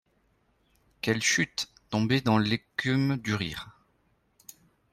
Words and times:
Quelle 1.01 1.21
chute! 1.21 1.67
tomber 1.91 2.21
dans 2.21 2.39
l’écume 2.39 3.17
du 3.17 3.35
rire. 3.35 3.69